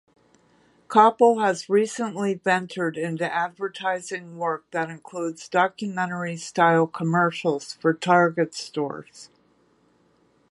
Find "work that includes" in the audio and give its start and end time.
4.39-5.47